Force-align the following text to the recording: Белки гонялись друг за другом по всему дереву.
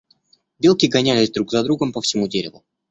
Белки 0.57 0.87
гонялись 0.87 1.29
друг 1.29 1.51
за 1.51 1.61
другом 1.63 1.93
по 1.93 2.01
всему 2.01 2.27
дереву. 2.27 2.63